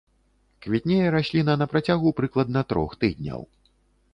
[0.65, 3.41] Квітнее расліна на працягу прыкладна трох тыдняў.